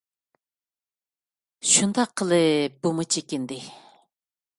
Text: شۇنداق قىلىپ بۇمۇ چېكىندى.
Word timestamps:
شۇنداق 1.71 2.15
قىلىپ 2.21 2.79
بۇمۇ 2.87 3.05
چېكىندى. 3.17 3.59